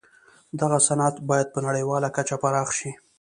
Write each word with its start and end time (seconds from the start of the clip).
دغه 0.61 0.77
صنعت 0.87 1.15
بايد 1.29 1.47
په 1.53 1.59
نړيواله 1.67 2.07
کچه 2.15 2.35
پراخ 2.41 2.69
شي. 2.77 2.91